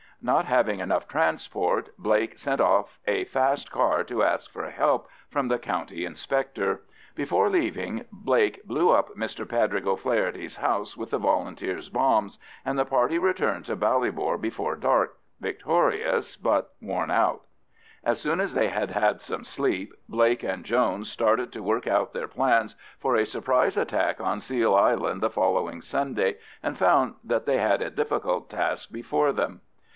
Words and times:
Not 0.23 0.45
having 0.45 0.79
enough 0.79 1.07
transport, 1.07 1.95
Blake 1.97 2.37
sent 2.37 2.61
off 2.61 2.99
a 3.07 3.25
fast 3.25 3.71
car 3.71 4.03
to 4.05 4.23
ask 4.23 4.51
for 4.51 4.67
help 4.69 5.07
from 5.29 5.47
the 5.47 5.57
County 5.59 6.05
Inspector. 6.05 6.81
Before 7.15 7.49
leaving, 7.49 8.05
Blake 8.11 8.63
blew 8.63 8.89
up 8.89 9.15
Mr 9.15 9.47
Padraig 9.47 9.85
O'Faherty's 9.87 10.57
house 10.57 10.97
with 10.97 11.09
the 11.11 11.17
Volunteers' 11.17 11.89
bombs, 11.89 12.37
and 12.63 12.77
the 12.79 12.85
party 12.85 13.17
returned 13.19 13.65
to 13.65 13.75
Ballybor 13.75 14.39
before 14.41 14.75
dark, 14.75 15.17
victorious, 15.39 16.35
but 16.35 16.73
worn 16.81 17.09
out. 17.09 17.45
As 18.03 18.21
soon 18.21 18.39
as 18.39 18.53
they 18.53 18.69
had 18.69 18.91
had 18.91 19.21
some 19.21 19.43
sleep, 19.43 19.93
Blake 20.09 20.43
and 20.43 20.63
Jones 20.63 21.11
started 21.11 21.51
to 21.51 21.63
work 21.63 21.85
out 21.87 22.13
their 22.13 22.27
plans 22.27 22.75
for 22.99 23.15
a 23.15 23.25
surprise 23.25 23.77
attack 23.77 24.19
on 24.19 24.39
Seal 24.39 24.73
Island 24.75 25.21
the 25.21 25.29
following 25.31 25.81
Sunday, 25.81 26.37
and 26.61 26.77
found 26.77 27.15
that 27.23 27.45
they 27.45 27.57
had 27.59 27.81
a 27.83 27.89
difficult 27.91 28.49
task 28.49 28.91
before 28.91 29.31
them. 29.31 29.61